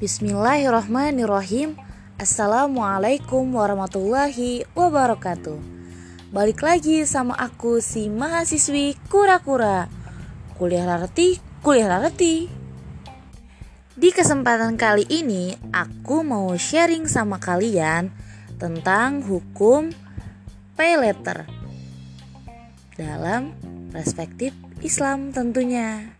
Bismillahirrahmanirrahim. 0.00 1.76
Assalamualaikum 2.16 3.52
warahmatullahi 3.52 4.64
wabarakatuh. 4.72 5.60
Balik 6.32 6.64
lagi 6.64 7.04
sama 7.04 7.36
aku 7.36 7.84
si 7.84 8.08
mahasiswi 8.08 8.96
kura-kura. 9.12 9.92
Kuliah 10.56 10.88
rareti, 10.88 11.36
kuliah 11.60 11.92
rareti 11.92 12.48
Di 13.92 14.08
kesempatan 14.08 14.80
kali 14.80 15.04
ini 15.04 15.52
aku 15.68 16.24
mau 16.24 16.48
sharing 16.56 17.04
sama 17.04 17.36
kalian 17.36 18.08
Tentang 18.56 19.20
hukum 19.20 19.92
pay 20.80 20.96
letter 20.96 21.44
Dalam 22.96 23.52
perspektif 23.92 24.56
Islam 24.80 25.36
tentunya 25.36 26.16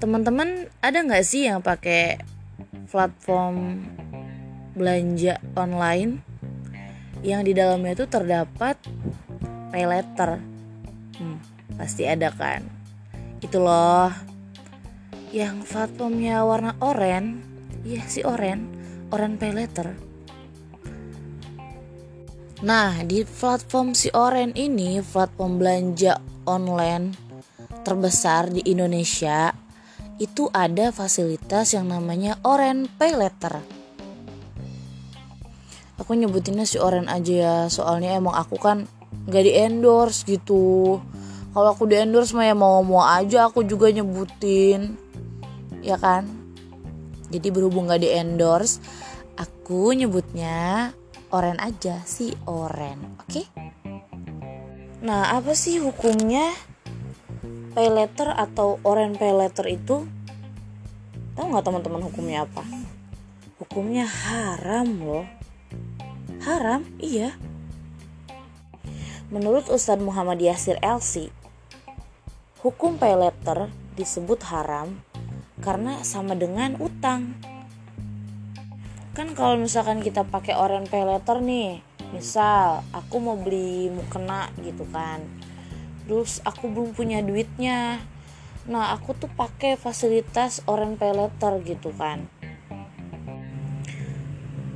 teman-teman 0.00 0.66
ada 0.80 0.98
nggak 1.04 1.22
sih 1.22 1.44
yang 1.44 1.60
pakai 1.60 2.18
platform 2.88 3.84
belanja 4.72 5.36
online 5.52 6.24
yang 7.20 7.44
di 7.44 7.52
dalamnya 7.52 8.00
itu 8.00 8.08
terdapat 8.08 8.80
pay 9.68 9.84
letter 9.84 10.40
hmm, 11.20 11.38
pasti 11.76 12.08
ada 12.08 12.32
kan? 12.32 12.64
Itu 13.44 13.60
loh. 13.60 14.08
Yang 15.30 15.68
platformnya 15.68 16.42
warna 16.42 16.74
oranye. 16.80 17.44
Iya 17.84 18.02
si 18.08 18.20
oranye. 18.24 18.66
Oranye 19.12 19.36
pay 19.36 19.52
letter 19.52 20.10
Nah, 22.60 23.00
di 23.08 23.24
platform 23.24 23.96
si 23.96 24.12
Oren 24.12 24.52
ini, 24.52 25.00
platform 25.00 25.56
belanja 25.56 26.20
online 26.44 27.16
terbesar 27.80 28.52
di 28.52 28.60
Indonesia, 28.68 29.48
itu 30.20 30.52
ada 30.52 30.92
fasilitas 30.92 31.72
yang 31.72 31.88
namanya 31.88 32.36
Oren 32.44 32.92
Pay 33.00 33.16
Letter. 33.16 33.56
Aku 35.96 36.12
nyebutinnya 36.12 36.68
si 36.68 36.76
Oren 36.76 37.08
aja 37.08 37.32
ya, 37.32 37.56
soalnya 37.72 38.20
emang 38.20 38.36
aku 38.36 38.60
kan 38.60 38.84
nggak 39.24 39.44
di 39.48 39.52
endorse 39.56 40.28
gitu. 40.28 41.00
Kalau 41.56 41.68
aku 41.72 41.88
di 41.88 41.96
endorse 41.96 42.36
mah 42.36 42.46
ya 42.46 42.54
mau 42.54 42.84
mau 42.84 43.00
aja 43.00 43.48
aku 43.48 43.64
juga 43.64 43.88
nyebutin, 43.88 44.92
ya 45.80 45.96
kan? 45.96 46.28
Jadi 47.32 47.48
berhubung 47.48 47.88
nggak 47.88 48.04
di 48.04 48.12
endorse, 48.12 48.80
aku 49.40 49.96
nyebutnya 49.96 50.92
Oren 51.32 51.56
aja 51.64 52.04
si 52.04 52.36
Oren, 52.44 53.16
oke? 53.16 53.28
Okay? 53.28 53.44
Nah 55.00 55.32
apa 55.32 55.56
sih 55.56 55.80
hukumnya? 55.80 56.52
Pay 57.70 57.86
letter 57.86 58.30
atau 58.34 58.82
orange 58.82 59.22
pay 59.22 59.30
letter 59.30 59.66
itu 59.70 60.06
tahu 61.38 61.46
nggak 61.54 61.64
teman-teman 61.64 62.02
hukumnya 62.10 62.44
apa? 62.44 62.62
Hukumnya 63.62 64.04
haram 64.08 64.88
loh. 64.98 65.26
Haram 66.42 66.82
iya. 66.98 67.36
Menurut 69.30 69.70
Ustadz 69.70 70.02
Muhammad 70.02 70.42
Yasir 70.42 70.76
Elsi 70.82 71.30
hukum 72.60 73.00
pay 73.00 73.16
letter 73.16 73.72
disebut 73.96 74.42
haram 74.50 75.00
karena 75.64 76.02
sama 76.02 76.34
dengan 76.34 76.76
utang. 76.82 77.38
Kan 79.14 79.32
kalau 79.38 79.56
misalkan 79.56 80.02
kita 80.02 80.26
pakai 80.26 80.58
orange 80.58 80.90
pay 80.90 81.04
letter 81.06 81.38
nih 81.38 81.80
misal 82.10 82.82
aku 82.90 83.22
mau 83.22 83.38
beli 83.38 83.86
mukena 83.86 84.50
gitu 84.66 84.82
kan 84.90 85.22
terus 86.10 86.42
aku 86.42 86.66
belum 86.66 86.90
punya 86.90 87.22
duitnya. 87.22 88.02
Nah 88.66 88.90
aku 88.98 89.14
tuh 89.14 89.30
pakai 89.30 89.78
fasilitas 89.78 90.58
orang 90.66 90.98
pay 90.98 91.14
gitu 91.62 91.94
kan. 91.94 92.26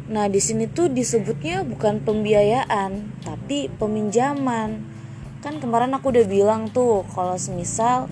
Nah 0.06 0.30
di 0.30 0.38
sini 0.38 0.70
tuh 0.70 0.86
disebutnya 0.86 1.66
bukan 1.66 2.06
pembiayaan 2.06 3.18
tapi 3.26 3.66
peminjaman. 3.66 4.86
Kan 5.42 5.58
kemarin 5.58 5.98
aku 5.98 6.14
udah 6.14 6.22
bilang 6.22 6.70
tuh 6.70 7.02
kalau 7.10 7.34
semisal 7.34 8.06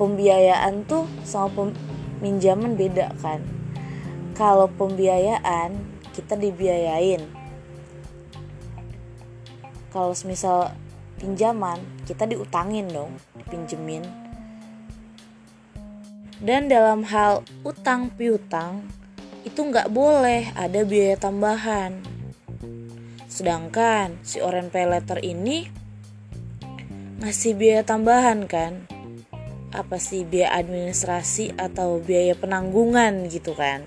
pembiayaan 0.00 0.88
tuh 0.88 1.04
sama 1.28 1.52
peminjaman 1.52 2.80
beda 2.80 3.12
kan. 3.20 3.44
Kalau 4.32 4.72
pembiayaan 4.72 5.76
kita 6.16 6.40
dibiayain. 6.40 7.20
Kalau 9.92 10.16
semisal 10.16 10.72
pinjaman 11.20 11.82
kita 12.04 12.24
diutangin 12.28 12.88
dong 12.88 13.16
dipinjemin. 13.38 14.04
Dan 16.42 16.66
dalam 16.66 17.06
hal 17.06 17.46
utang 17.62 18.10
piutang 18.10 18.82
itu 19.46 19.62
nggak 19.62 19.90
boleh 19.94 20.50
ada 20.58 20.82
biaya 20.82 21.14
tambahan. 21.14 22.02
Sedangkan 23.30 24.18
si 24.26 24.42
orange 24.42 24.74
pay 24.74 24.86
letter 24.86 25.22
ini 25.22 25.70
ngasih 27.22 27.54
biaya 27.54 27.86
tambahan 27.86 28.50
kan? 28.50 28.90
Apa 29.70 30.02
sih 30.02 30.26
biaya 30.26 30.58
administrasi 30.58 31.54
atau 31.54 32.02
biaya 32.02 32.34
penanggungan 32.34 33.30
gitu 33.30 33.54
kan? 33.54 33.86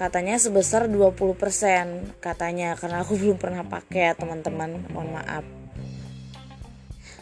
Katanya 0.00 0.40
sebesar 0.40 0.88
20% 0.88 2.16
katanya 2.24 2.72
karena 2.78 3.04
aku 3.04 3.16
belum 3.20 3.36
pernah 3.36 3.68
pakai 3.68 4.12
ya 4.12 4.12
teman-teman. 4.16 4.88
Mohon 4.88 5.20
maaf 5.20 5.57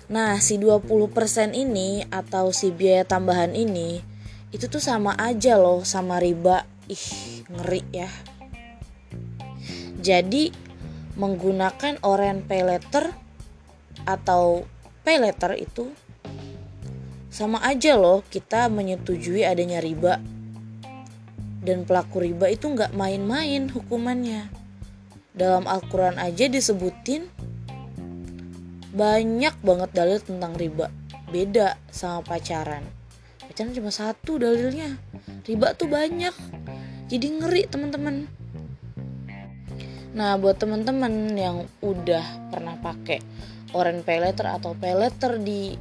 Nah, 0.06 0.38
si 0.38 0.54
20% 0.62 1.50
ini 1.50 2.06
atau 2.14 2.54
si 2.54 2.70
biaya 2.70 3.02
tambahan 3.02 3.58
ini 3.58 3.98
itu 4.54 4.70
tuh 4.70 4.78
sama 4.78 5.18
aja 5.18 5.58
loh 5.58 5.82
sama 5.82 6.22
riba. 6.22 6.62
Ih, 6.86 7.42
ngeri 7.50 7.82
ya. 7.90 8.06
Jadi, 9.98 10.54
menggunakan 11.18 11.98
orange 12.06 12.46
pay 12.46 12.62
letter 12.62 13.10
atau 14.06 14.62
pay 15.02 15.18
letter 15.18 15.58
itu 15.58 15.90
sama 17.36 17.60
aja 17.68 18.00
loh 18.00 18.24
kita 18.32 18.72
menyetujui 18.72 19.44
adanya 19.44 19.84
riba. 19.84 20.22
Dan 21.60 21.82
pelaku 21.82 22.24
riba 22.24 22.48
itu 22.48 22.70
nggak 22.70 22.96
main-main 22.96 23.68
hukumannya. 23.68 24.48
Dalam 25.36 25.68
Al-Quran 25.68 26.16
aja 26.16 26.48
disebutin 26.48 27.28
banyak 28.96 29.52
banget 29.60 29.90
dalil 29.92 30.16
tentang 30.24 30.56
riba. 30.56 30.88
Beda 31.28 31.76
sama 31.92 32.24
pacaran. 32.24 32.80
Pacaran 33.44 33.76
cuma 33.76 33.92
satu 33.92 34.40
dalilnya. 34.40 34.96
Riba 35.44 35.76
tuh 35.76 35.92
banyak. 35.92 36.32
Jadi 37.12 37.26
ngeri 37.36 37.68
teman-teman. 37.68 38.24
Nah 40.16 40.40
buat 40.40 40.56
teman-teman 40.56 41.36
yang 41.36 41.68
udah 41.84 42.48
pernah 42.48 42.80
pakai 42.80 43.20
orange 43.76 44.08
pay 44.08 44.16
atau 44.32 44.72
pay 44.72 44.96
di 45.44 45.76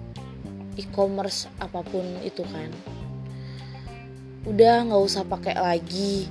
e-commerce 0.76 1.48
apa 1.64 1.88
pun 1.88 2.04
itu 2.20 2.44
kan 2.44 2.68
udah 4.44 4.92
nggak 4.92 5.04
usah 5.08 5.24
pakai 5.24 5.56
lagi. 5.56 6.28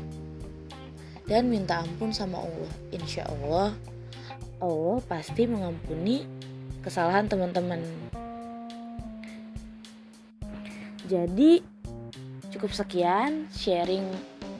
Dan 1.24 1.48
minta 1.48 1.80
ampun 1.80 2.12
sama 2.12 2.44
Allah. 2.44 2.72
Insya 2.92 3.24
Allah 3.24 3.72
Allah 4.60 5.00
pasti 5.08 5.48
mengampuni 5.48 6.44
kesalahan 6.84 7.24
teman-teman. 7.24 7.80
Jadi 11.08 11.64
cukup 12.52 12.70
sekian 12.76 13.48
sharing 13.52 14.04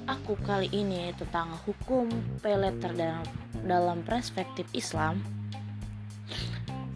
aku 0.05 0.37
kali 0.45 0.69
ini 0.73 1.13
tentang 1.17 1.53
hukum 1.65 2.09
pay 2.41 2.57
letter 2.57 2.93
dalam 2.97 3.25
dalam 3.65 3.99
perspektif 4.05 4.69
Islam. 4.77 5.21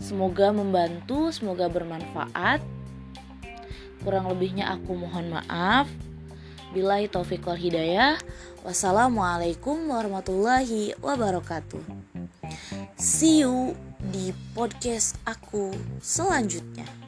Semoga 0.00 0.52
membantu, 0.52 1.28
semoga 1.28 1.68
bermanfaat. 1.68 2.64
Kurang 4.00 4.32
lebihnya 4.32 4.72
aku 4.72 4.96
mohon 4.96 5.32
maaf. 5.32 5.88
Bila 6.72 7.00
taufiq 7.08 7.44
wal 7.44 7.60
hidayah. 7.60 8.16
Wassalamualaikum 8.64 9.88
warahmatullahi 9.88 10.96
wabarakatuh. 11.00 11.80
See 12.96 13.44
you 13.44 13.76
di 13.98 14.30
podcast 14.54 15.18
aku 15.26 15.74
selanjutnya. 15.98 17.07